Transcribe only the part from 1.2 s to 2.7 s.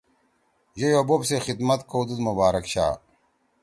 سی خدمت کوَدُو مبارک